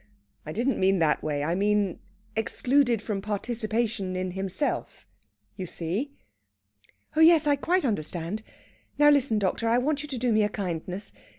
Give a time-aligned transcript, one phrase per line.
[0.47, 1.43] "I didn't mean that way.
[1.43, 1.99] I meant
[2.35, 5.05] excluded from participation in himself...
[5.57, 6.11] you see?"
[7.15, 8.41] "Oh yes, I quite understand.
[8.97, 9.69] Now listen, doctor.
[9.69, 11.13] I want you to do me a kindness.